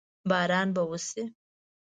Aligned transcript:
باران 0.29 0.67
به 0.75 0.81
وشي؟ 0.91 1.23